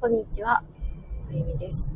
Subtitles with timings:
[0.00, 0.64] こんにちは、あ
[1.30, 1.92] ゆみです。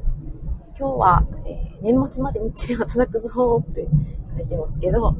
[0.78, 3.88] 今日は、えー年末までみっちり働くぞーって
[4.36, 5.16] 書いてますけど、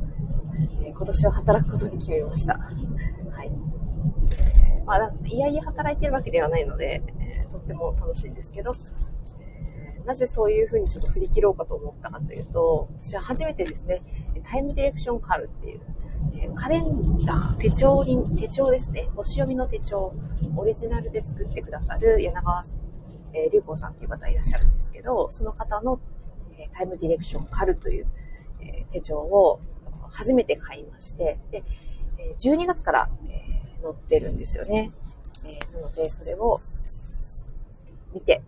[0.82, 2.58] えー今年は働くことに決めました。
[2.58, 2.72] は
[3.42, 3.50] い。
[4.84, 8.74] まあ、いやいや働いてるわけではないので、えとっても楽しいんですけど、
[10.04, 14.02] なぜそういうふうにちょっと振り切ろうかと思ったかというと、私は初めてですね、
[14.44, 15.80] タイムディレクションカールっていう、
[16.36, 20.12] えカレンダー、手帳に、手帳ですね、星読みの手帳、
[20.56, 22.64] オリジナルで作ってくださる柳川、
[23.32, 26.00] えー、さんという方いらっしゃるんですけど、その方の、
[26.58, 28.06] えータイムディレクションカルという、
[28.60, 29.60] えー手帳を
[30.10, 31.64] 初めて買いまして、で、
[32.18, 34.92] えー12月から、えー載ってるんですよね。
[35.44, 36.60] えーなので、それを
[38.12, 38.42] 見て、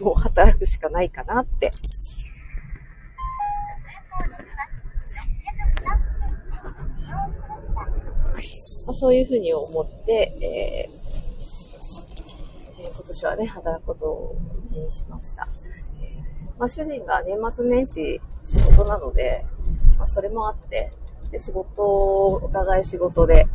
[0.00, 1.70] もう働くしかないかなって
[8.86, 11.01] まあ、そういうふうに思って、えー
[13.22, 14.36] えー今年はね、働くこと
[14.76, 15.46] にしました。
[16.00, 16.18] え
[16.58, 19.44] まあ、主人が年末年始仕事なので、
[19.98, 20.90] まあ、それもあって、
[21.30, 23.46] で仕事を、お互い仕事で、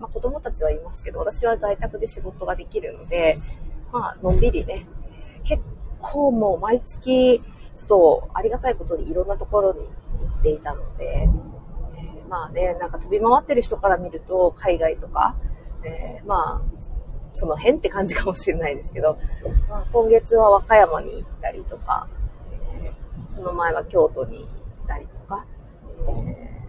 [0.00, 3.36] まあ、子供たちはいますけど、私は在宅で仕事ができるので、
[3.92, 4.86] まあのんびりね、
[5.44, 5.62] 結
[6.00, 9.80] 構もう毎月、ちょっとありがたいことにいろんなところに
[10.20, 11.28] 行っていたので、
[11.96, 15.36] えまあね、なんか飛び回ってる人から見ると、海外とか、
[15.84, 16.95] えーまあ、
[17.36, 19.18] その辺って感じかもしれないですけど、
[19.68, 22.08] まあ、今月は和歌山に行ったりとか、
[22.82, 22.96] えー
[23.28, 24.48] その前は京都に行っ
[24.86, 25.44] たりとか、
[26.08, 26.60] え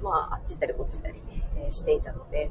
[0.00, 1.22] ーまあ、あっち行ったりこっち行ったり、
[1.66, 2.50] えしていたので、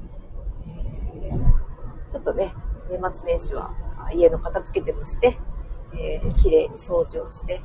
[1.25, 2.53] えーちょっとね、
[2.92, 3.73] 年末年始は
[4.14, 5.40] 家の片付けてもして、
[5.95, 7.62] えー綺麗に掃除をして、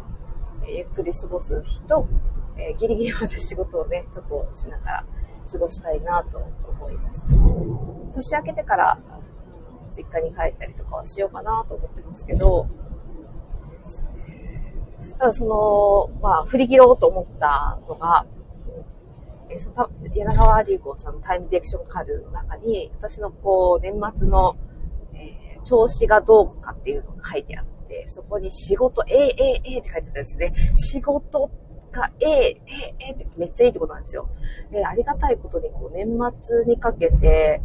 [0.67, 2.07] えゆっくり過ごす日と、
[2.57, 5.05] えギリギリまで仕事をね、ちょっとしながら
[5.53, 7.21] 過ごしたいなと思います。
[8.15, 8.99] 年明けてから、
[9.93, 12.69] 実家に帰ったりとかはしようかなと思ってますけど、
[15.19, 18.27] ただその、まあ、振り切ろうと思ったのが、
[19.51, 24.57] えその柳川隆子さんのタイムディレクションカードの中に、私のこう、年末の、
[25.15, 30.55] えー調子がどうかっていうのが書いてあって、そこに仕事、A、A、A って書いてあったんですね。
[30.75, 31.51] 仕事
[31.93, 34.31] が A、A、A ってめっちゃいいってことなんですよ。
[34.71, 36.07] で、ありがたいことに、こう、年
[36.41, 37.61] 末にかけて、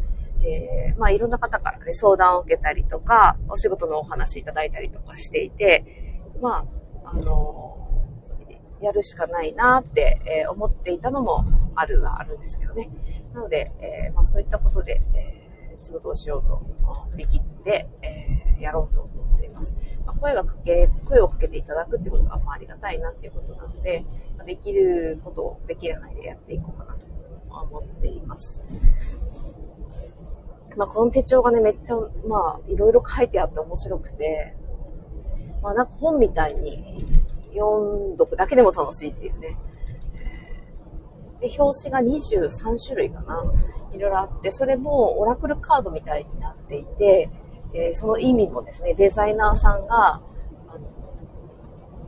[0.45, 5.85] えーまあ、いろんな方からね、相談を受けたりとか、お仕事のお話いただいたりとかしていて、
[6.41, 6.65] ま
[7.03, 7.77] あ、あの
[8.81, 11.45] やるしかないなって、えー思っていたのも
[11.75, 12.89] あるはあるんですけどね。
[13.33, 15.43] なので、えーまあ、そういったことで、えー
[15.79, 16.61] 仕事をしようと
[17.11, 19.75] 振り切って、えやろうと思っています。
[20.05, 24.05] まあ、声がかけ、声をかけていただくってことがまあありがたいなっていうことなので、
[24.37, 27.05] まできることをできる範囲でやっていこうかなと
[27.49, 28.61] 思っています。
[30.75, 31.95] まあ、この手帳がね、めっちゃ、
[32.27, 34.55] まあ、いろいろ書いてあって面白くて、
[35.61, 37.05] まあ、なんか本みたいに
[37.53, 39.57] 読んどくだけでも楽しいっていうね。
[41.39, 43.43] で、表紙が23種類かな。
[43.93, 47.29] いろいろあって、それもオラクルカードみたいになっていて、
[47.73, 50.21] えーその意味もですね、デザイナーさんが、
[50.67, 50.87] あの、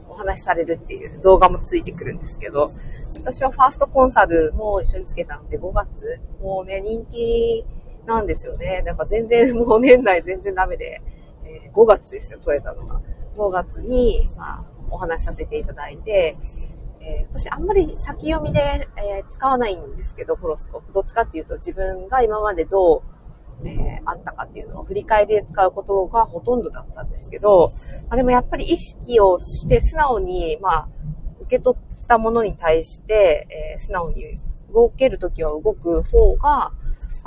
[0.10, 2.72] お話しされるっていう動画もついてくるんですけど、
[3.20, 7.66] 私はファーストコンサルも一緒につけたので5月、もうね、人気
[8.06, 8.82] なんですよね。
[8.86, 11.02] なんか全然、もう年内全然ダメで、
[11.44, 13.02] えー5月ですよ、取れたのが。
[13.36, 16.38] 5月に、まあ、お話しさせていただいて、
[17.02, 20.94] えー私あんまり先読みで、えー使わないんですけど、ホロスコープ。
[20.94, 23.04] どっちかっていうと自分が今までど
[23.64, 27.74] う、えーあったかっていうのを振り返りで使うことがほとんどだったんですけど、
[28.10, 30.90] まあ、でもやっぱり意識をして素直に、まあ、
[31.42, 34.26] 受け取ったものに対して、え素直に
[34.74, 36.72] 動けるときは動く方が、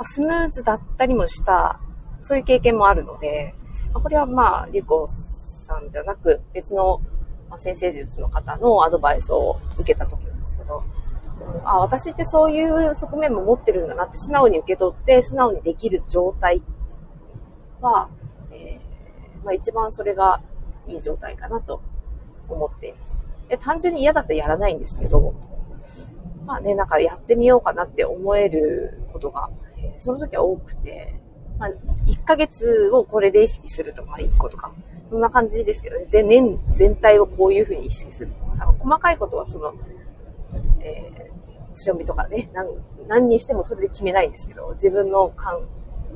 [0.03, 1.79] スムーズだったりもした、
[2.21, 3.53] そういう経験もあるので、
[3.93, 7.01] まこれはまあ、リュコさんじゃなく、別の、
[7.57, 10.83] 先生術の方のアドバイスを受けたときなんですけど、
[11.63, 16.61] あ、私ってそういう側面も持ってるんだなって素直に受け取って、素直にできる状態
[17.81, 18.09] は、
[18.51, 18.89] えー
[19.43, 20.41] まあ一番それが
[20.87, 21.81] いい状態かなと
[22.47, 23.17] 思っています。
[23.47, 25.33] で単純に嫌だったらやらないんですけど、
[26.45, 29.49] まあね、なんかやってみようかなって思えることが、
[29.83, 31.15] えーその時は多くて、
[31.57, 31.69] まあ、
[32.05, 34.71] 1ヶ月をこれで意識するとか、1個とか、
[35.09, 39.73] そんな感じですけどね、全年全体をこういうふうに意識するとか、なんか細かいことはその、
[40.79, 42.69] えー、星読みとかね、何
[43.07, 45.67] 何にしてもそれで決めないんですけど、自分の感、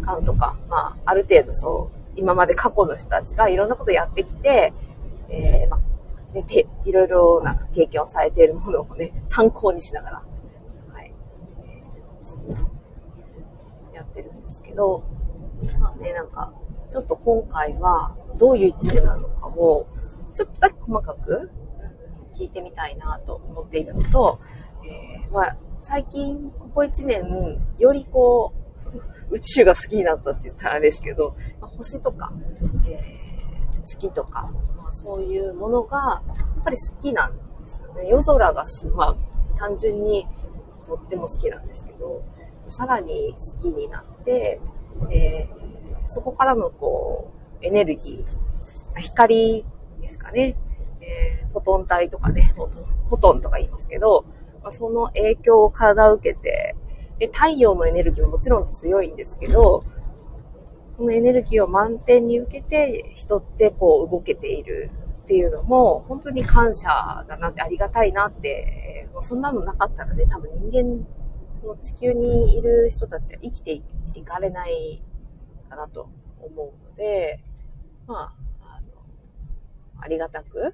[0.01, 4.73] 感とか、まあ、ある程度そう、今まで過去の人たちがいろんなことやってきて、
[5.29, 5.79] えー、まあ、
[6.33, 10.23] ね、て、いろいろな経験をされているものをね、参考にしながら、
[10.93, 11.13] はい、
[11.65, 12.83] えー
[13.93, 15.03] やってるんですけど、
[15.79, 16.51] まあね、なんか、
[16.89, 19.87] ちょっと今回はどういう一年なのかを、
[20.33, 21.51] ちょっとだけ細かく
[22.35, 24.39] 聞いてみたいなと思っているのと、
[24.83, 28.51] えー、まあ、最近、ここ1年、よりこ
[29.29, 32.33] う、宇宙が好きになったって言ったらあれですけど、まあ、星とか、
[32.87, 38.07] えー、月とか、まあ、そういうものが、やっぱり好きなんですよね。
[38.07, 38.63] 夜空が
[38.95, 39.15] まあ、
[39.55, 40.27] 単純に
[40.85, 42.23] とっても好きなんですけど、
[42.67, 44.59] さらに好きになって、
[45.11, 47.31] えー、そこからのこ
[47.61, 49.65] う、エネルギー、光
[50.01, 50.55] ですかね、
[51.01, 54.25] えー、フォトン体とかね、フォトンとか言いますけど、
[54.61, 56.75] まあ、その影響を体を受けて、
[57.19, 59.83] で、太陽のエネルギーももちろん強いんですけど、
[60.97, 64.91] このエネルギーを満点に受けて、人ってこう動けている
[65.23, 71.05] っていうのも、本当に感謝だなって、ありがたいなって、そんなのなかったらね、多分人間
[71.63, 73.81] の地球にいる人たちは生きて
[74.13, 75.01] いかれない
[75.69, 76.09] かなと
[76.41, 77.39] 思うので、
[78.07, 78.87] まあ、あの、
[80.01, 80.73] ありがたく、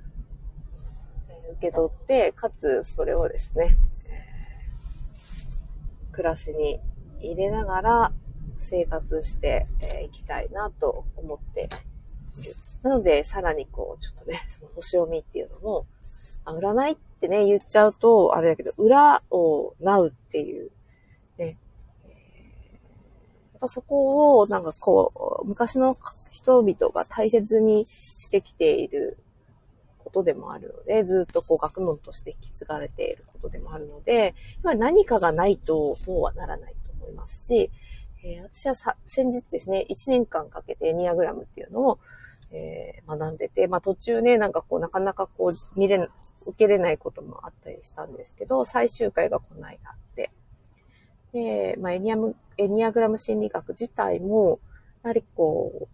[1.30, 3.76] え受け取って、かつそれをですね、
[4.12, 6.80] えー、暮らしに
[7.20, 8.12] 入れながら
[8.58, 11.70] 生活してい、えー、きたいなと思って
[12.40, 12.56] いる。
[12.84, 15.88] なので、さらにこう、ちょっとね、その星読みっていうのも、
[16.46, 20.72] あ占いってね、言っちゃうと、あれだけど、裏をなうっていう、
[23.60, 25.98] っぱそこを、なんかこう、昔の
[26.32, 29.18] 人々が大切にしてきている
[29.98, 34.34] ことでもあるので、ずっとこう学問として引き継がれていることでもあるので、
[34.64, 37.70] 何かがないとそうはならないと思いますし、
[38.24, 42.00] えー、私はさ先日ですね、1年間かけてエニアグラムっていうのを、
[42.52, 46.08] えー、学んでて、まあ途中ね、なんかこう、なかなかこう、見れ、
[46.46, 50.32] 受けれないこともあったりしたんですけど、最終回がこの間あって、
[51.34, 54.60] で、まあエニアム、エニアグラム心理学自体も、
[55.04, 55.88] やはりこう、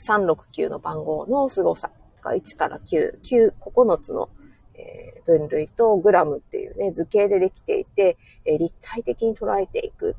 [0.00, 4.30] 369の番号の凄さとか、1から9、9、9つの、
[4.74, 10.16] え、分類とグラムっていうね、図形でできていて、え、立体的に捉えていく。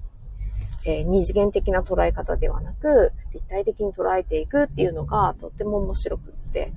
[0.86, 6.74] え、二次元的な捉え方ではなく、立体的に捉えていくっていうのがとっても面白くって、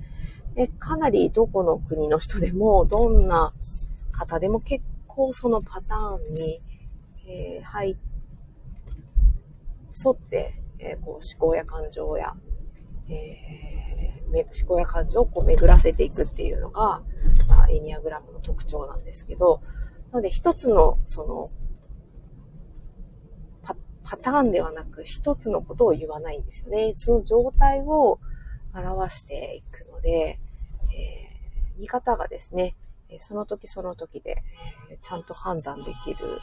[0.55, 3.51] でかなりどこの国の人でも、どんな
[4.11, 6.61] 方でも結構そのパターンに、
[7.27, 7.97] えー、入、沿
[10.11, 12.33] って、えー、こう思考や感情や、
[13.09, 17.01] えー、思考や感情をこう巡らせていくっていうのが、
[17.47, 19.61] まあ、エニアグラムの特徴なんですけど、
[20.11, 21.49] なので一つのその
[24.05, 26.93] パターンではなく一つのことを言わないんですよね。
[26.95, 28.19] その状態を
[28.73, 30.39] 表していくので、
[30.95, 32.75] えー、見方がですね、
[33.17, 34.43] その時その時で
[35.01, 36.39] ちゃんと判断できる。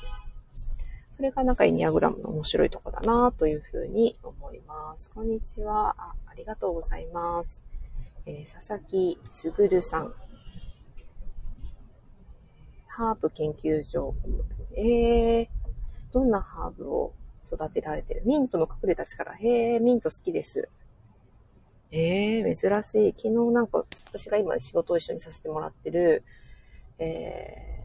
[1.15, 5.11] それがなんかエニアグラムの面白いとこだなというふうに思います。
[5.11, 5.95] こんにちは。
[5.99, 7.63] あありがとうございます。
[8.25, 10.15] えー、佐々木すぐるさん。
[12.87, 14.15] ハーブ研究所。
[14.75, 15.49] えー、
[16.13, 17.13] どんなハーブを
[17.45, 18.23] 育てられてる？
[18.25, 19.35] ミントの隠れた力。
[19.35, 20.71] へえ、ミント好きです。
[21.91, 23.15] ええー、珍しい。
[23.15, 26.25] 昨日なんか、私が今仕事を一緒にさせてもらってる、
[26.99, 27.85] え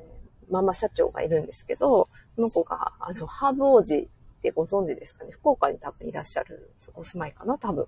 [0.50, 2.08] ー、ママ社長がいるんですけど、
[2.38, 4.08] この子が、あの、ハーブ王子っ
[4.44, 5.32] てご存知ですかね？
[5.32, 7.58] 福岡に多分いらっしゃる、そこ住まいかな？
[7.58, 7.88] 多分。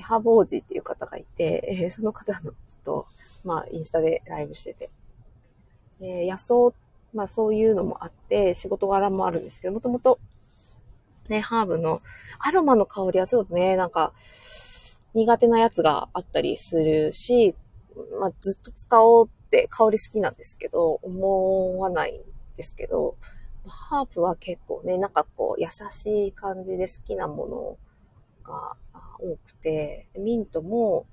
[0.00, 2.54] ハーブ王子っていう方がいて、えー、その方のちょっ
[2.84, 3.06] と、
[3.42, 4.90] まあ、インスタでライブしてて。
[6.02, 6.76] えー、野草、
[7.14, 10.18] まあそういうのもあって、仕事柄もあるんですけど、もともと
[11.30, 12.02] ね、ハーブの
[12.40, 14.12] アロマの香りはちょっとね、なんか
[15.14, 17.54] 苦手なやつがあったりするし、
[18.20, 22.20] まあ、ずっと使おうって香り好きなんですけど、思わないん
[22.58, 23.16] ですけど、
[23.66, 27.78] ハーブは結構ね、なんかこう優しい感じで好きなもの
[28.44, 28.76] が
[29.18, 31.06] 多くて、ミントも、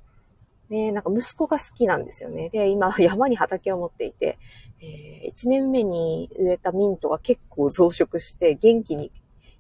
[0.70, 2.50] ね、なんか息子が好きなんですよね。
[2.50, 4.38] で、今 山に畑を持っていて、
[4.82, 9.12] えー、1年目に植えたミントが結構増殖して元気に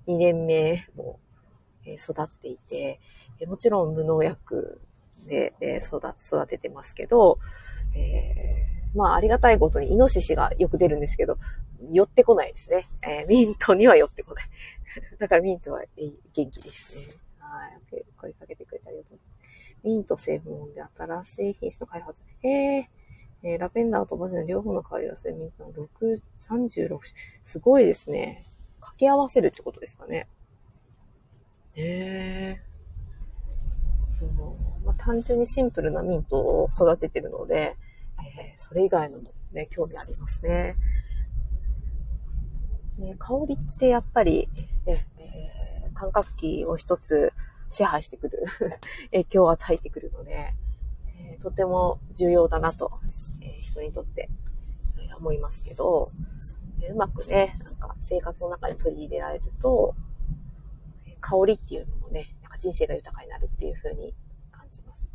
[0.07, 1.19] 2年目も
[1.85, 2.99] 育っていて、
[3.47, 4.81] もちろん無農薬
[5.27, 7.39] で育育ててますけど、
[7.95, 8.60] えー、
[8.95, 11.37] まあありがたいことにイノシシがよく出るんですけど、
[11.91, 12.85] 寄ってこないですね。
[13.01, 14.45] えー、ミントには寄ってこない。
[15.19, 15.83] だからミントは
[16.33, 17.15] 元気ですね。
[17.39, 18.03] はい。
[18.17, 19.19] 声かけてくれてありがとう。
[19.83, 22.21] ミント専門で新しい品種の開発。
[22.43, 22.89] へ
[23.43, 26.99] えー、ラベンダーとバジルの両方の香りがするミントの6、36種、
[27.41, 28.45] すごいですね。
[28.79, 30.27] 掛け合わせるってことですかね。
[31.73, 32.61] へえ。
[34.19, 34.85] そう。
[34.85, 37.77] まあ、単純にシンプルなミントを育ててるので、
[38.37, 39.23] えー、それ以外のも
[39.53, 40.75] ね、興味ありますね。
[42.97, 44.49] ね香りってやっぱり、
[44.85, 47.33] ね、えー、感覚器を一つ
[47.69, 48.43] 支配してくる
[49.11, 50.53] 影響を与えてくるので、
[51.17, 52.91] えー、とても重要だなと、
[53.41, 54.29] え、人にとって、
[54.99, 56.09] え思いますけど、
[56.81, 59.95] えうまくね、なんか生活の中に取り入れられると、
[61.21, 64.13] 香りっていうのもね、なんか人生が豊かになるっていう風に
[64.51, 65.07] 感じます。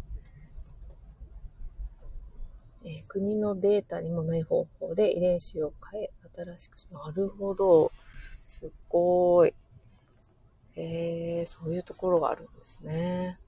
[2.86, 7.90] えー、国のデータにもない方法で遺伝子を変え、新しくし、なるほど。
[8.46, 9.54] すっごい。
[10.76, 13.40] えー、そういうところがあるんですね。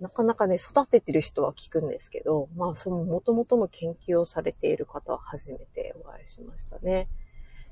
[0.00, 7.08] なかなかね、育ててる人は聞くんですけど、まあ、その元々の研究をされている方は初めてお会いしましたね。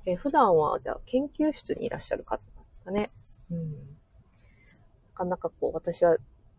[0.07, 3.11] えー、普段は、じゃあ、研究室にいらっしゃる方なんですかね。
[3.51, 3.73] うん。
[3.73, 3.79] な
[5.15, 6.17] かなかこう、私は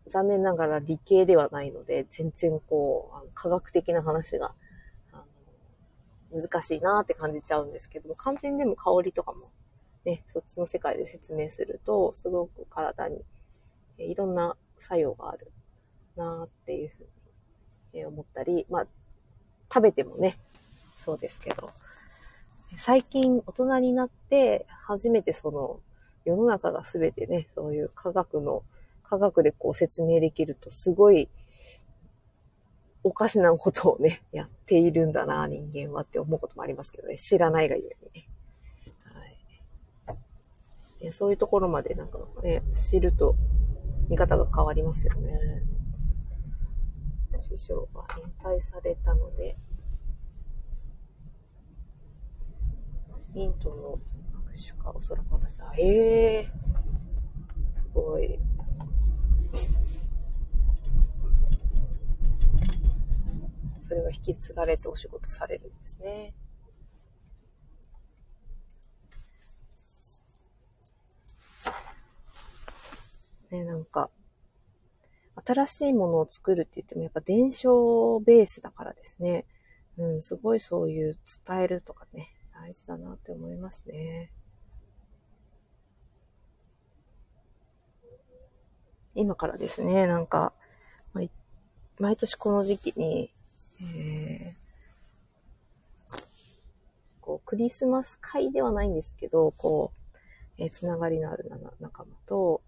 [0.08, 4.54] 残念ながら理系ではないので、全然こう、科学的な話が、
[6.30, 9.50] 難しいなって感じちゃうんですけども、寒天でも香りとかも
[10.04, 13.22] ね、そっちの世界で説明すると、すごく体に
[13.98, 15.50] いろんな作用がある
[16.16, 18.86] なっていうふうに思ったり、まあ、
[19.72, 20.38] 食べてもね、
[20.98, 21.70] そうですけど、
[22.76, 25.80] 最近大人になって初めてその
[26.24, 28.62] 世の中が全てね、そういう科学の、
[29.08, 31.28] 科学でこう説明できるとすごい
[33.04, 37.16] おかしなことをね、やっているんだな、人間はって思うこともありますけどね。
[37.16, 37.84] 知らないがゆ
[38.14, 38.28] えに。
[41.08, 43.36] いそういうところまでなんかね、知ると
[44.08, 45.38] 見方が変わりますよね。
[47.40, 49.56] 師匠が引退されたので、
[53.32, 54.00] ミントの
[54.52, 58.40] 握手か、おそらく私は、ええー、すごい。
[64.08, 66.34] それは引き継がれてお仕事されるんですね。
[73.50, 74.10] ね、なんか、
[75.44, 79.46] 新しいものを作るって言ってもやっぱ伝承ベースだからですね。
[79.96, 84.32] うん、すごいそういう伝えるとかね、大事だなって思いますね。
[89.14, 90.52] 今からですね、なんか、
[92.00, 93.32] 毎年この時期に、
[93.80, 96.18] えー、
[97.20, 99.92] こう、クリスマス会ではないんですけど、こ
[100.58, 102.62] う、えー、つながりのある仲間と、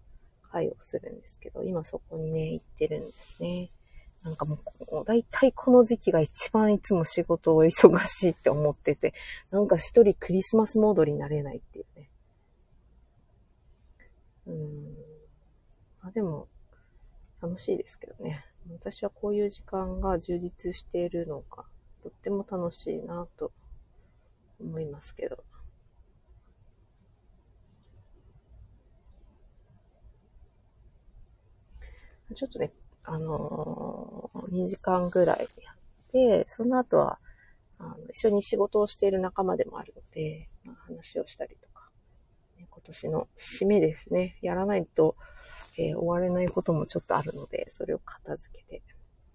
[0.51, 3.71] 会をするんですけど、今そこにね、行ってるんですね。
[4.23, 9.13] なんかもう、だいたいこの時期が一番いつも仕事を忙しいって思ってて、
[9.49, 12.09] なんか一人クリスマスモードになれないっていうね。
[14.45, 14.95] うん。
[16.01, 16.47] あ、でも、
[17.41, 18.45] 楽しいですけどね。
[18.69, 21.65] 私はこういう時間が充実しているのが、
[22.03, 23.51] とっても楽しいなと
[24.59, 25.43] 思いますけど。
[32.35, 32.71] ちょっとね、
[33.03, 35.75] あのー、2時間ぐらいやっ
[36.11, 37.19] て、その後は、
[37.77, 41.89] あの一緒に仕事をしている仲間でもあるので、まあ、話をしたりとか、
[42.57, 45.15] 今年の締めですね、やらないと、
[45.89, 48.81] えー、終われないこともちょっとあるので、それを片付けて、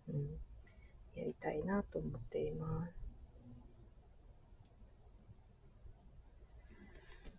[0.09, 2.93] うん、やりたいなと思っています。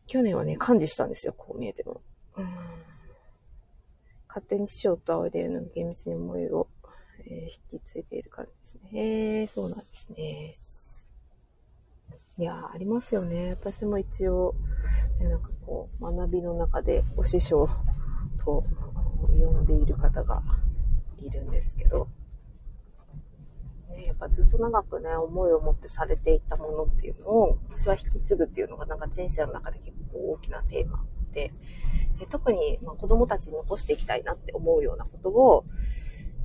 [0.07, 2.01] 去年はね、幹事したんですよ、こう見えても。
[2.37, 2.47] うん
[4.37, 6.67] 勝手に師匠と仰いでいるのに厳密に思いを、
[7.25, 8.89] えー、引き継いでいるからですね。
[8.93, 10.55] へえ、そうなんですね。
[12.37, 13.49] いやありますよね。
[13.49, 14.53] 私も一応、
[15.19, 17.67] ね、なんかこう、学びの中でお師匠
[18.37, 18.63] と
[19.25, 20.41] 呼んでいる方が
[21.19, 22.07] いるんですけど、
[23.89, 31.51] ね、やっぱずっと長くね、思いを持ってされていたものっていうのを、私は引き継ぐっていうのがなんか人生の中で結構大きなテーマで、
[32.19, 35.65] で特に、ま子供たちに残していきたいなって思うようなことを、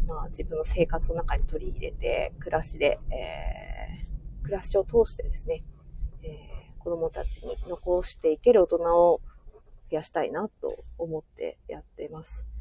[0.06, 5.62] まあ、自分の生活の中に取り入れて、暮らしで、えー、暮らしを通してですね、
[6.22, 9.20] えー、子供たちに残していける大人を
[9.90, 12.51] 増やしたいなと思ってやってます。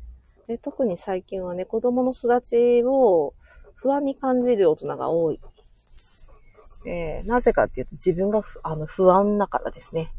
[0.51, 3.34] で特に最近はね、子供の育ちを
[3.75, 5.39] 不安に感じる大人が多い。
[6.86, 10.10] えー、なぜかっていうと自分があの不安だからですね。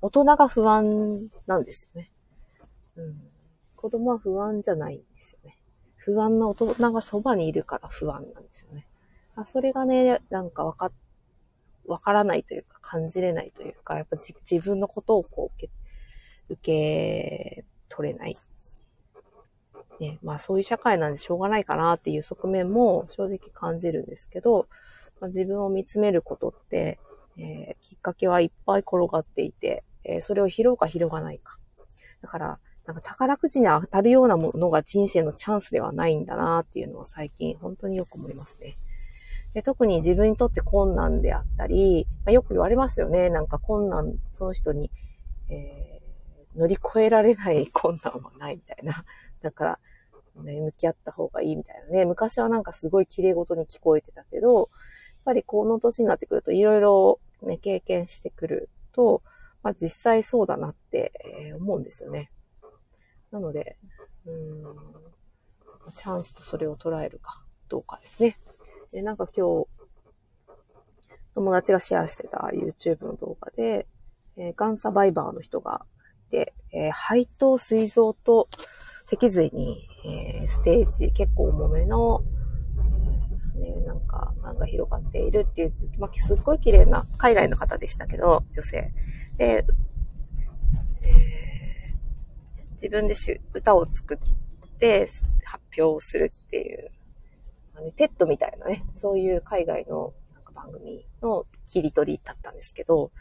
[0.00, 2.10] 大人が不安なんですよね。
[2.96, 3.22] うん。
[3.76, 5.58] 子供は不安じゃないんですよね。
[5.96, 8.86] 不安な大人がそばにいるから不安なんですよね。
[9.36, 10.90] あそれがね、なんかわか、
[11.84, 15.72] わからないというか感じれないというか、やっぱ自分のことをこう受け、
[16.48, 18.38] 受け取れない。
[20.00, 24.66] ね、まあそういう社会なんでしょうがないかなっていう側面も正直感じるんですけど、
[25.20, 26.98] まあ、自分を見つめることって、
[27.38, 31.58] えー、きっかけはいっぱい転がっていて、えー、それを拾うか拾わないか。
[32.22, 38.76] だから、なんか宝くじに当たるようなものが人生のチャンスではないんだなっていうのは最近本当によく思いますね。
[39.54, 43.28] で特に自分にとって困難であったり、まあ、よく言われますよね。
[43.28, 44.90] なんか困難、その人に、
[45.48, 49.04] えー、乗り越えられない困難はないみたいな。
[49.42, 49.78] だから、
[50.42, 52.04] ね、向き合った方がいいみたいなね。
[52.04, 54.66] 昔はなんかすごい綺麗事に聞こえてたけど、やっ
[55.24, 59.22] ぱりこの年になってくるといろいろね、経験してくると、
[59.62, 61.12] まあ実際そうだなって
[61.56, 62.30] 思うんですよね。
[63.30, 63.76] なので、
[64.26, 64.62] うん、
[65.94, 68.38] チャンスとそれを捉えるかどうかですね。
[68.92, 69.66] で、なんか今日、
[71.34, 73.86] 友達がシェアしてた YouTube の動画で、
[74.36, 75.86] えー、ガンサバイバーの人が
[76.28, 78.48] いて、えー、肺と膵臓と
[79.12, 82.22] 脊髄に、えー、ステージ結構重めの、
[83.56, 88.90] ね、なんか、ま癌が広がっているっていう、まあ、すっごい綺麗な海外の方でしたけど、女性。
[89.36, 89.66] で、
[91.02, 95.06] えー、自分でし歌を作って
[95.44, 96.90] 発表するっていう、
[97.74, 103.12] あのテッドみたいなね、そういう海外のなんか番組の切り取りだったんですけど、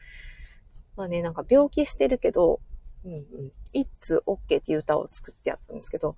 [0.95, 2.61] まあね、なんか病気してるけど、
[3.05, 6.15] うんうん、It's OK っていう歌を作ってやったんですけど、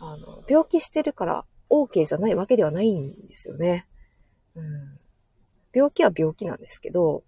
[0.00, 3.86] あの、病気してるから OK じゃないわけではないんですよね。
[4.54, 4.98] うん、
[5.72, 7.22] 病気は病気なんですけど、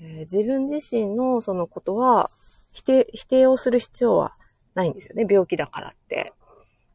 [0.00, 2.30] えー、自分自身のそのことは
[2.72, 4.34] 否定、否定をする必要は
[4.74, 5.26] ないんですよね。
[5.28, 6.32] 病気だからって。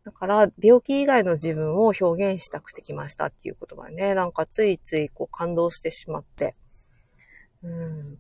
[0.04, 6.56] だから、病気以外の自分を表現したくて来ましたっていう言葉ね、なんかついついこう感動してしまって。
[7.62, 8.18] うん。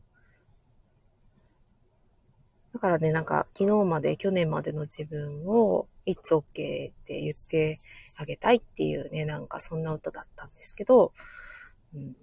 [2.73, 6.43] だからね、なんか昨日まで、去年までの自分を、It's okay っ
[7.05, 7.79] て言って
[8.15, 11.13] あげたいっていうね、なんかそんな歌だったんですけど、
[11.93, 12.15] うん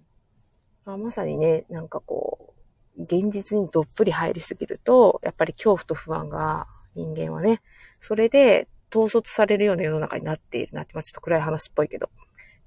[0.84, 2.54] まあ、まさにね、なんかこ
[2.96, 7.60] う、現実にどっぷり入りすぎると、やっぱり恐怖と不安が人間はね、
[8.00, 12.10] それで統率されるような世の中になっているなって、まあちょっと暗い話っぽいけど、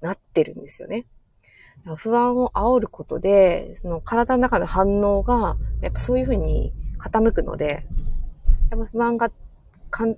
[0.00, 1.06] なってるんですよね。
[1.96, 7.86] 不安を煽ることで、その体の中の反応が、やっぱそういうふうに傾くので、
[8.70, 9.30] やっぱ不安が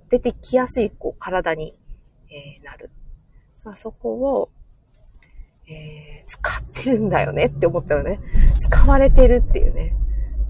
[0.09, 1.75] 出てきやすいこう体に、
[2.29, 2.89] えー、なる。
[3.63, 4.49] まあ、そこを、
[5.67, 8.19] えー、使ってるんだよねって思っちゃうね。
[8.59, 9.95] 使われてるっていうね。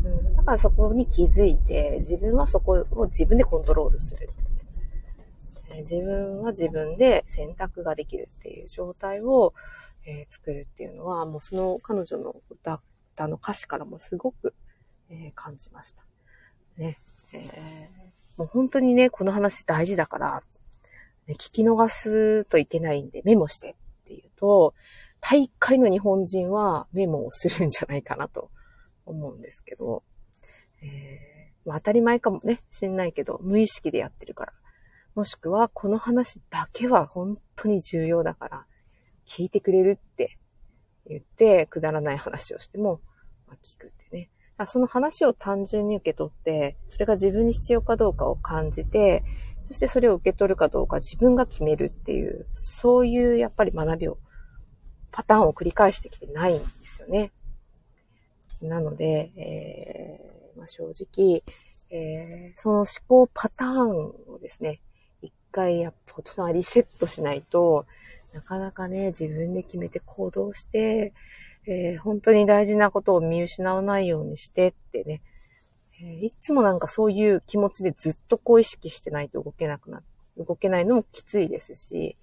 [0.04, 4.30] うん、だからそこに気づいて、自分はそこを自分でコントロールする。
[5.82, 9.54] 自分は自分で選択ができるっていう状態を、
[10.06, 12.82] えー、作るっていうのは、もうその彼女の歌
[13.28, 14.54] の歌詞からもすごく、
[15.10, 16.04] えー、感じました。
[16.82, 16.98] ね。
[17.34, 20.44] えー、もう本当にね、この話大事だから、
[21.28, 24.74] ね、聞き逃すといけないんでメモしてっていうと、
[25.22, 28.50] 大会の日本人はメモをするんじゃないかなと
[29.06, 30.04] 思うんですけど、
[30.82, 34.54] えー、まあ、当たり前かもね、しんないけど、無意識でやってるから。
[35.14, 38.66] もしくは、この話だけは本当に重要だから、
[39.28, 40.38] 聞いてくれるって
[41.06, 43.02] 言って、くだらない話をしても、
[43.48, 43.94] まあ、聞く
[44.64, 44.72] ってね。
[44.72, 49.24] その話を単純に受け取って、それが自分に必要かどうかを感じて、
[49.68, 54.18] そしてそれを受け取るかどうか自分が決めるっていう、そういうやっぱり学びを、
[55.12, 57.32] パターンを繰り返してきてないんですよね。
[58.62, 61.44] なので、えーまあ、正直、
[61.90, 64.80] えー、その思考パターンをですね、
[65.22, 67.86] 一回やっぱ大人はリセットしないと
[68.34, 71.14] なかなかね、自分で決めて行動して、
[71.68, 75.22] えー、本当に大事なことを見失わないようにしてってね、
[76.02, 80.02] えー、いつもなんかそういう気持ちでずっとこう意識してないと動けなくな、
[80.38, 82.18] 動けないのもきついですし、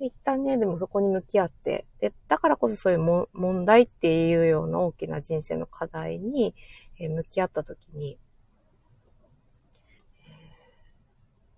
[0.00, 6.54] 一旦ね、でもそこに向き合って、で、だからこそそういう問題っていうような大きな人生の課題に、
[6.98, 8.18] え向き合ったときに、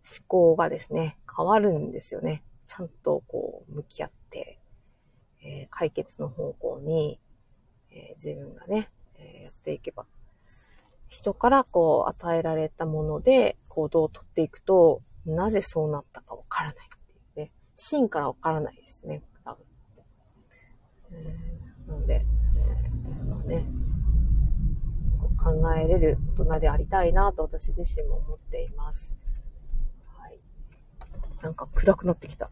[0.04, 2.42] 思考がですね、変わるんですよね。
[2.66, 4.58] ちゃんとこう向き合って、
[5.46, 7.20] え、解決の方向に、
[7.90, 10.06] え、自分がね、え、やっていけば、
[11.08, 16.88] 人からこう与えられたもので行動をとっていくと、なぜそうなったかわからないっ
[17.34, 17.52] ていうね。
[17.76, 19.22] 真からわからないですね。
[19.44, 19.64] 多分。
[21.12, 23.66] えー、なので、えー、まあね、
[25.36, 29.16] 考えれる大人でありたいなと私自身も思っています。
[31.42, 32.50] なんか暗くなってきた。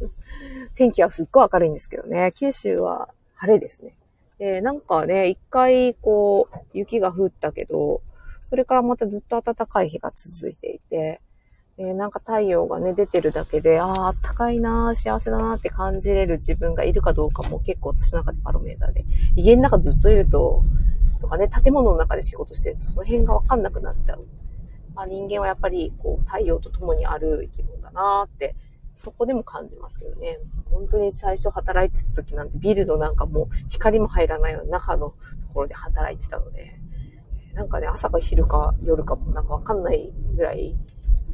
[0.74, 2.32] 天気はすっごい明るいんですけどね。
[2.36, 3.94] 九州は晴れですね。
[4.38, 8.02] で、なんかね、一回こう、雪が降ったけど、
[8.42, 11.20] それからまたずっと暖かい日が続いていて、
[11.78, 19.04] でなんか太陽がね、出てるだけで、ああ、あったかいな幸せだなって感じれる自分がいるかどうかも結構私の中でバロメーターで、
[19.36, 20.62] 家の中ずっといると、
[21.20, 24.26] とかね、建物の中で仕事してるとその辺がわかんなくなっちゃう
[24.94, 28.56] まあ、人間はやっぱりこう太陽と共にある生き物なって、
[28.96, 30.38] そこでも感じますけどね。
[30.70, 35.16] 本当に最初働いてた時なんてビルのなんかもう光も入らないような中のと
[35.52, 36.78] ころで働いてたので、
[37.54, 40.76] なんかね、朝か昼か夜かもなんかわかんないぐらい、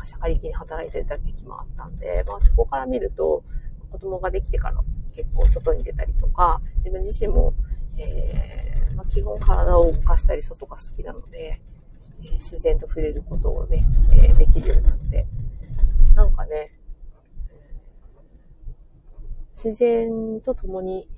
[0.04, 3.44] しゃかりきに働いてた時期もあったんで、まあそこから見ると、
[3.90, 4.82] 子供ができてから
[5.14, 7.54] 結構外に出たりとか、自分自身も、
[7.96, 11.60] えー、まあ、基本体を動かしたり外が好きなので、
[12.22, 15.26] えー、自然と触れることをね、えー、できるようになって、
[16.14, 16.72] なんかね、
[19.60, 21.08] 自然と共に、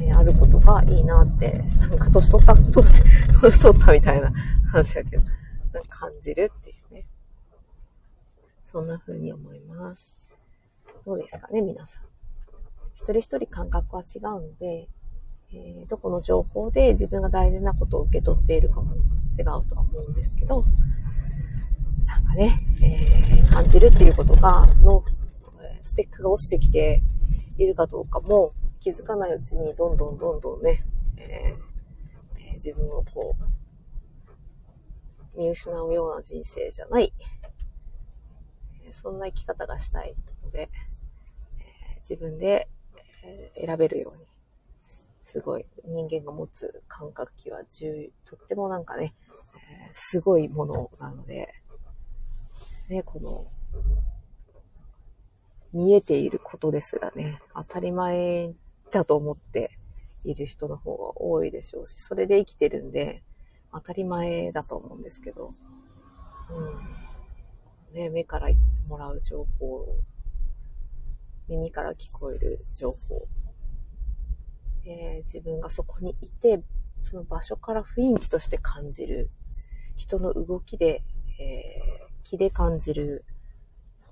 [0.00, 2.72] えー、あることがいいなって、なんか年取った、 年、
[3.60, 4.32] 取ったみたいな
[4.72, 7.06] 感じだけど、なんか感じるっていうね。
[8.64, 10.16] そんな風に思います。
[11.04, 12.04] どうですかね、皆さん。
[12.94, 14.88] 一人一人感覚は違うので、
[15.52, 18.94] えー、どこの情報で自分が大事なことを受け取っているかも
[19.38, 20.64] 違うとは思うんですけど、
[22.06, 25.04] なんかね、えー、感じるっていうことが、の、
[25.84, 27.02] スペックが落ちてきて
[27.58, 30.82] いるかどうかも気づかないうちにどんどんどんどんね、
[31.18, 33.36] えー、自分をこ
[35.36, 37.12] う、見失うような人生じゃない、
[38.92, 40.70] そんな生き方がしたいので、
[42.08, 42.68] 自分で
[43.54, 44.24] 選べるように、
[45.26, 49.14] すごい人間が持つ感覚器は重とってもなんかね、
[49.92, 51.52] すごいものなので、
[52.88, 53.46] ね、この、
[55.74, 58.52] 見えていることですらね、当たり前
[58.90, 59.76] だと思って
[60.24, 63.22] いる人の方が多いでしょうし、それで生きてるんで、
[63.72, 65.52] 当たり前だと思うんですけど、
[67.92, 67.94] うん。
[67.94, 68.48] ね、目から
[68.88, 69.86] もらう情報
[71.48, 73.28] 耳から聞こえる情報、
[74.86, 76.62] えー、自分がそこにいて、
[77.02, 79.30] その場所から雰囲気として感じる、
[79.96, 81.02] 人の動きで、
[81.38, 83.24] えー、気で感じる、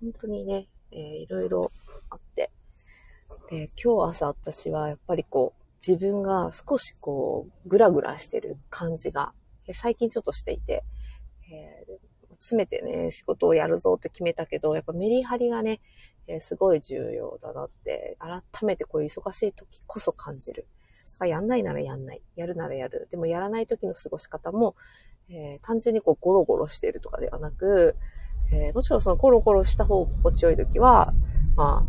[0.01, 1.73] 本当にね、えー、いろいろ
[2.11, 2.51] あって、
[3.51, 9.33] え今日朝私はやっぱりこう、自分が少しこう、ぐらぐらしてる感じが、
[9.67, 10.85] え最近ちょっとしていて、
[11.51, 11.83] え
[12.43, 15.81] 詰めてね、仕事をやるぞって決めたけど、やっぱメリハリがね、
[16.27, 20.67] えー、すごい重要だなって、改めてこういう忙しい時こそ感じる。
[21.25, 22.23] やんないならやんない。
[22.35, 23.09] やるならやる。
[23.11, 24.75] でもやらない時の過ごし方も、
[25.31, 27.97] えー、単純にこうゴロゴロしてるとかではなく、
[28.53, 31.13] えー、もちろんそのゴロゴロした方が心地よい時は、
[31.57, 31.87] ま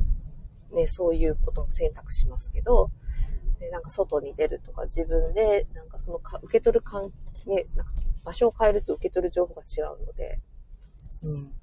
[0.71, 2.89] あ、ね、そういうことを選択しますけど、
[3.59, 7.11] でなんか外に出るとか自分で、なんかそのか受け取る感、
[7.45, 7.91] ね、なんか
[8.23, 10.39] 場所を変えると受け取る情報が違うので、
[11.21, 11.49] うん。
[11.49, 11.53] で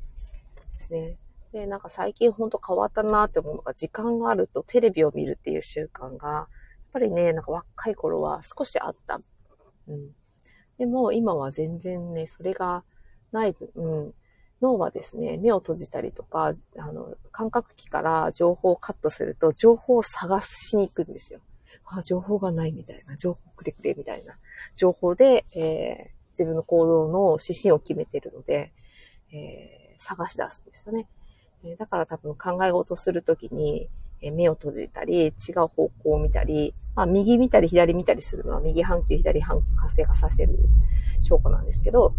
[0.71, 1.17] すね。
[1.53, 6.47] で、なんか最近ほんと変わったなって思うのが、時間があるとテレビを見るっていう習慣が、やっ
[6.93, 9.21] ぱりね、なんか若い頃は少しあった。
[9.89, 10.11] うん。
[10.79, 12.85] でも今は全然ね、それが
[13.33, 14.15] ない分、うん、
[14.61, 21.41] 脳はですね、目を閉じたりとか、あの、感覚器から情報をカットすると、情報を探しに行くんですよ。
[21.87, 24.37] あ、情報がないみたいな、情報くれくれみたいな
[24.77, 28.73] 情報で、えー、自分の行動の指針を決めてるので、
[29.33, 31.09] えー、探し出すんですよね。
[31.63, 33.89] えだから多分考え事するときに、
[34.23, 40.59] え目を閉じたり、違う方向を見たり、まあ右見たり左見たりするのは右半球、左半球活性化させる
[41.21, 42.15] 証拠なんですけど、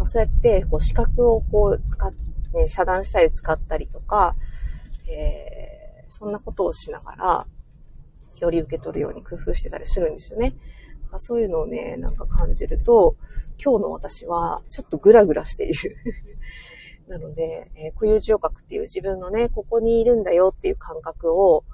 [0.00, 2.12] ま、そうやってこう視覚をこう使っ、
[2.54, 4.34] ね、遮断したり使ったりとか、
[5.08, 7.46] えー、そんなことをしながら、
[8.40, 10.54] より受け取るように工夫してたりするんですよね。
[11.10, 13.16] かそういうのをね、なんか感じると、
[13.62, 15.96] 今日の私はちょっとグラグラしている
[17.08, 21.64] なので、えー、固有聴覚っていう自分のね、ここにいるんだよっていう感覚を、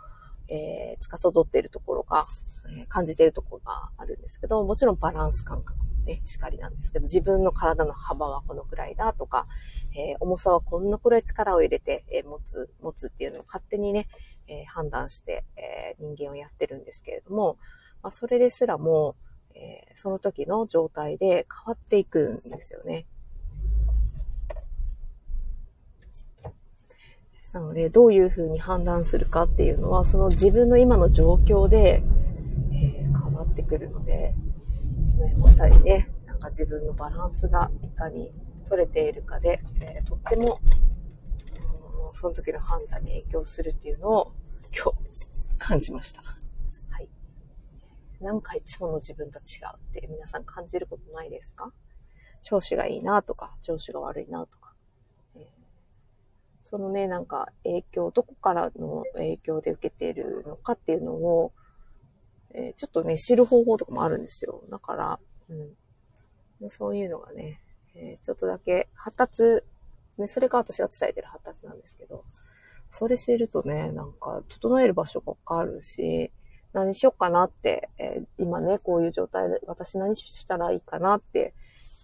[0.48, 2.24] えー、司っているところが、
[2.70, 9.46] えー、感じているところがあるんですけど、もちろんバランス感覚ね、しかりなんですけど、自分の体の幅はこのくらいだとか、
[9.94, 14.08] えー、重さはこんなくらい力を入れて、えー、持つ、持つっていうのを勝手にね、
[14.46, 17.58] えー、判断して、え人間をやってるんですけれども、
[18.02, 19.16] まあ、それですらも、
[19.54, 23.06] えその時の状態で変わっていくんですよね。
[27.52, 32.02] なので、どういうふうに判断するかっていうのは、その自分の今の状況で、
[32.70, 34.34] え、変わってくるので、
[35.38, 38.32] まさにね、なんか自分のバランスがいかに
[38.68, 40.60] 取れているかで、えー、とっても、
[42.14, 44.32] その時の判断に影響するっていうのを
[44.74, 46.22] 今日感じました。
[46.22, 47.08] はい。
[48.20, 51.72] なんかいつもの自分と違うって皆さん感じることないですか？
[52.42, 54.72] 調子がいいなとか、調子が悪いなとか。
[56.64, 61.52] そのね、なんか影響、どこからの影響で受けているのかっていうのを、
[62.56, 64.64] えー、ちょっとね、知る方法とかもあるんですよ。
[64.70, 66.70] だから、うん。
[66.70, 67.60] そういうのがね、
[67.94, 69.62] えー、ちょっとだけ発達、
[70.16, 72.24] ね、それが私が伝えてる発達なんですけど、
[72.88, 76.32] それ知るとね、なんか、整える場所がわかるし、
[76.72, 81.52] 何しようかなって、えー、今ね、こういう状態で、私何したらいいかなって、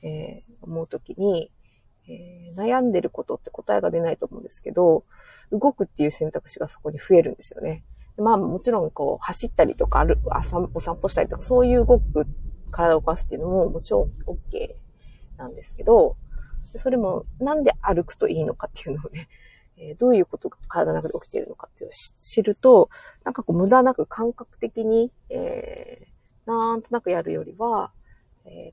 [0.03, 1.51] えー、思うときに、
[2.09, 5.05] えー、悩んでることって答えが出ないと思うんですけど、
[5.51, 7.85] 動くっていう選択肢がそこに増えるんですよね。
[8.18, 10.18] まあもちろんこう走ったりとかある、
[10.75, 12.27] お散歩したりとかそういう動く
[12.70, 14.75] 体を動かすっていうのももちろん OK
[15.38, 16.16] なんですけど、
[16.77, 19.29] それもなんで歩くといいのかっていうのをね、
[19.79, 22.90] えどういうことが体の中で起きているのかっていうのを知ると、
[23.25, 27.92] なんかこう無駄なく感覚的に、えー、なんとなくやるよりは、
[28.44, 28.72] え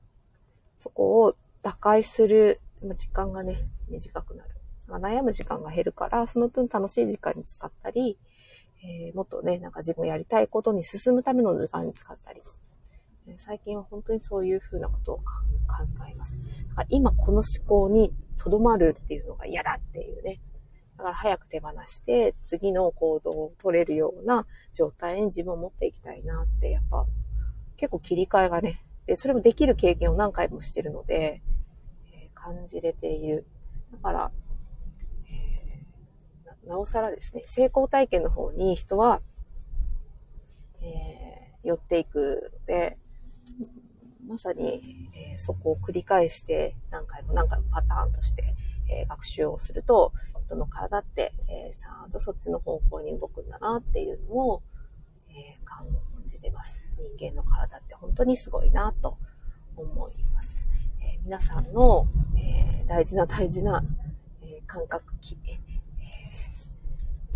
[0.78, 4.50] そこを打開する時間がね、短くなる。
[4.88, 8.18] 悩む時間が減るから、その分楽しい時間に使ったり、
[8.82, 12.42] えー、もっとね、なんか自分やりたいことに進むための時間に使ったり。
[13.38, 15.24] 最近は本当にそういうふうなことを考
[16.10, 16.38] えます。
[16.70, 20.40] だから今この思考に留まるっていうのが嫌だっていうね。
[20.96, 27.06] だから早く手放して、次の行動を取れるような状態に自分を持っていきたいなって、やっぱ
[27.76, 31.42] 結構切り替えがね、で、それもできる経験を何回もしてるので、
[32.12, 33.46] えー、感じれている。
[33.92, 34.32] だから、
[36.70, 39.20] なおさらですね、成功体験の方に人は、
[40.80, 42.96] えー、寄っていくので、
[44.28, 48.54] まさに、えー、そこを繰り返して何回も何回もパターンとして、
[48.88, 50.12] えー、学習をすると、
[50.46, 54.62] 人の体って、えー、さーっとそっちの方向に動くんだなっていうのを、
[55.28, 55.88] えー、感
[56.28, 56.84] じてます。
[57.18, 59.18] 人間の体って本当にすごいなと
[59.74, 60.86] 思います。
[61.00, 62.06] えー、皆さんの、
[62.36, 63.82] えー、大事な大事な、
[64.42, 65.36] えー、感覚器、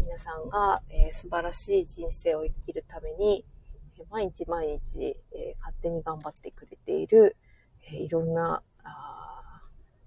[0.05, 3.43] 皆さんが、えー、素晴らしい人生を生きるために、
[4.11, 7.37] 毎日毎日、えー、勝手に頑張ってくれている、
[7.91, 9.63] えー、いろんなあ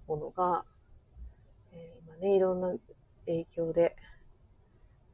[0.07, 0.65] ものが、
[1.73, 2.75] え今ね、いろんな
[3.25, 3.95] 影響で、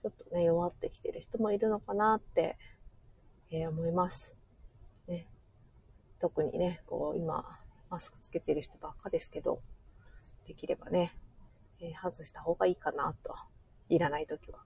[0.02, 2.58] ちょっとね、弱ってきてる人もいるのかなって、
[3.52, 4.36] え思います。
[5.08, 5.28] ね。
[6.20, 7.58] 特にね、こう、今、
[7.90, 9.62] マスクつけてる人ばっかですけど、
[10.46, 11.14] できればね、
[11.80, 13.34] え外した方がいいかなと。
[13.90, 14.60] いらないときは。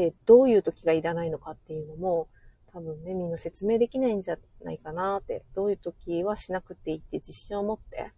[0.00, 2.28] えどういう時がいらないのかっていうのも、
[2.72, 8.12] 多分ね、みんな説明できないんじゃないかなって、どういう時はしなくていいって自信を持って、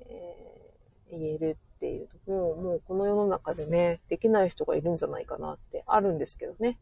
[0.00, 6.80] えー、言えるっていうとも、もうこの世の中でね、できない人がいるんじゃないかなってあるんですけどね。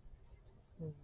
[0.81, 0.95] うん。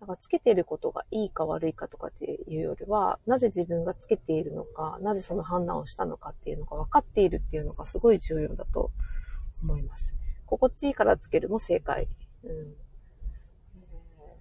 [0.00, 8.90] だかつけてることがいいか悪いかとかっていうよりは、なぜ自分がつけているのか、なぜその判断をしたのかっていうのが分かっているっていうのがすごい重要だと
[9.62, 10.12] 思います。
[10.46, 12.08] 心地いいからつけるも正解。
[12.44, 12.74] うん。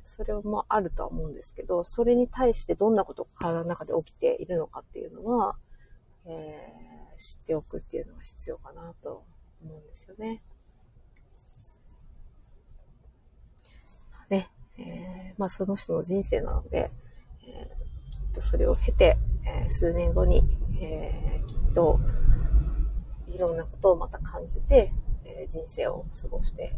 [0.03, 5.55] それもあるとは思うんですけど、それに対してどんなことが体の中で起きているのかっていうのは、
[6.25, 9.23] えー、知っておくっていうのが必要かなと
[9.63, 10.43] 思うんですよね。
[14.29, 16.91] ね、えー、まあその人の人生なので、
[17.43, 20.43] えー、きっとそれを経て、えー、数年後に、
[20.81, 21.99] えー、きっと
[23.27, 24.91] いろんなことをまた感じて、
[25.37, 26.73] え人生を過ごして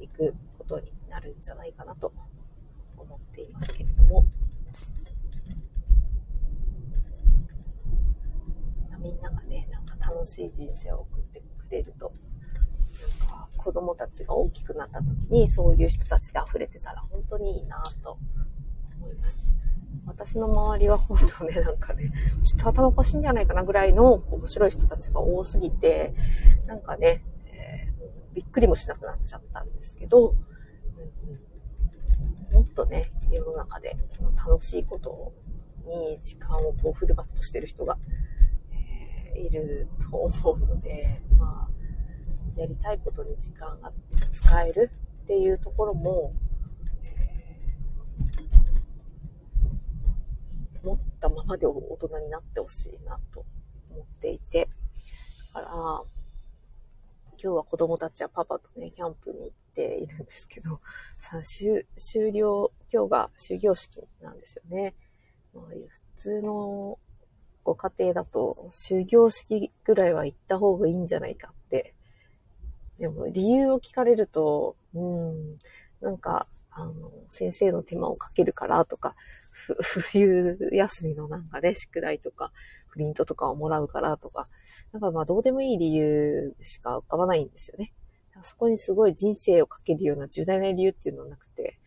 [0.00, 2.12] いくことになるんじゃないかなと
[2.96, 4.26] 思っていますけれども、
[8.98, 12.12] みんながね、なんか楽しい人生を送ってくれると、
[13.20, 18.18] なんか子供たちが大きくなった時にそういう人たちで溢れてたら本当にいいなと
[18.98, 19.48] 思います。
[20.06, 22.10] 私の周りは本当ね、なんかね、
[22.42, 26.14] ちょっと頭おかしいんじゃないかなぐらいの面白い人たちが多すぎて、
[26.66, 27.22] なんかね、
[28.34, 30.34] びっくりもしなくなっちゃったんですけど、
[32.52, 35.32] もっとね、世の中でその楽しいこと
[35.86, 37.98] に時間をこうフルバットしてる人が、
[38.72, 43.92] えー、いると思うので、 まあ、やりたいことに時間が
[44.32, 44.90] 使える
[45.22, 46.32] っていうところも、
[47.02, 53.44] えー、持ったままで大人になってほしいなと
[53.90, 54.68] 思っていて、
[55.54, 56.13] だから、
[57.42, 60.80] 今日は子供たちはパパとね、キャンプに行っているんですけど、
[61.16, 64.94] さあ、終了、今日が終業式なんですよね。
[65.54, 66.98] まあ、普通の
[67.64, 71.94] ご家庭だと、終業式ぐらいは行った方がいいんじゃないかって。
[72.98, 75.58] でも、理由を聞かれると、うん、
[76.00, 79.14] なんか、あの、先生の手間をかけるからとか、
[80.10, 82.52] 冬休みのなんかね、宿題とか、
[82.94, 84.48] プリントとかをもらうからとか、
[84.92, 87.92] なんかまあどうでもいい理由しか浮かばないんですよね。
[88.42, 91.78] そこにすごい人生をかけるような重大な理由っていうのはなくて、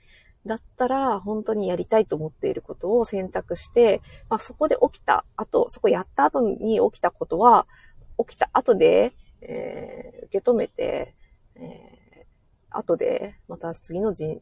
[0.45, 7.67] だったら、本当にやりたいと思っていることを選択して、まあ、そこで起きた後、そこやった後に起きたことは、
[8.17, 11.15] 起きた後で、えー、受け止めて、
[11.55, 14.41] えー、後で、また次の時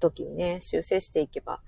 [0.00, 1.60] 時にね、修正していけば、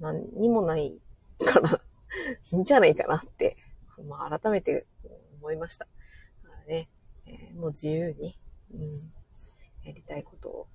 [0.00, 0.98] 何にもない
[1.38, 1.80] から
[2.52, 3.56] いいんじゃないかなって、
[4.02, 4.86] まあ、改めて
[5.40, 5.86] 思いました。
[6.42, 6.88] だからね、
[7.26, 8.38] えー、もう自由に、
[8.72, 9.12] うん、
[9.84, 10.68] やりたいことを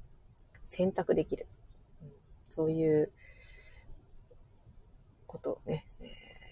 [0.67, 1.47] 選択できる。
[2.01, 2.09] うん、
[2.49, 3.11] そういう
[5.27, 6.05] ことをね、え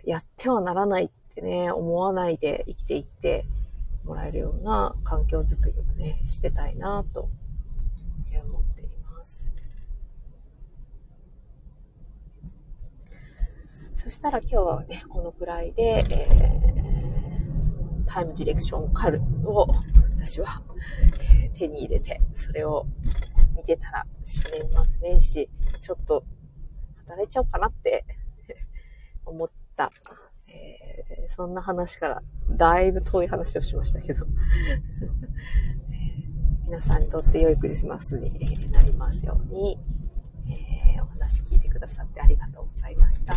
[0.06, 3.45] ー、やってはならないってね、思わないで生きていって
[4.03, 7.30] もらえるような環境づくりをね、してたいなと
[8.43, 9.45] 思っています。
[14.08, 19.67] そしたら今日はね、このくらいで、えー、タイムディレクションカルを
[20.17, 20.63] 私は、
[21.43, 22.88] え、手に入れて、それを
[23.54, 24.34] 見てたら、年
[24.89, 25.50] 末年始、
[25.82, 26.24] ちょっと
[27.06, 28.06] 働いちゃおうかなって
[29.28, 29.91] 思った、
[30.54, 34.26] えー、そんな話から、だいぶ遠い話をしましたけど。
[36.63, 39.78] 皆さんにとって良いクリスマスになりますように、
[40.50, 43.36] えー、お話聞いてくださってありがとうございました。